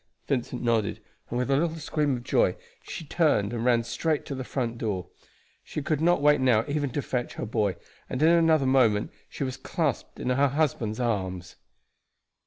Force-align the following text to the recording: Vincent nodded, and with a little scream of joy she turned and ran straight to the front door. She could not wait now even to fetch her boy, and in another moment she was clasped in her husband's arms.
Vincent 0.27 0.63
nodded, 0.63 0.99
and 1.29 1.37
with 1.37 1.51
a 1.51 1.55
little 1.55 1.75
scream 1.77 2.17
of 2.17 2.23
joy 2.23 2.57
she 2.81 3.05
turned 3.05 3.53
and 3.53 3.63
ran 3.63 3.83
straight 3.83 4.25
to 4.25 4.33
the 4.33 4.43
front 4.43 4.79
door. 4.79 5.09
She 5.63 5.83
could 5.83 6.01
not 6.01 6.23
wait 6.23 6.41
now 6.41 6.65
even 6.67 6.89
to 6.93 7.03
fetch 7.03 7.33
her 7.33 7.45
boy, 7.45 7.75
and 8.09 8.19
in 8.23 8.29
another 8.29 8.65
moment 8.65 9.11
she 9.29 9.43
was 9.43 9.57
clasped 9.57 10.19
in 10.19 10.31
her 10.31 10.47
husband's 10.47 10.99
arms. 10.99 11.55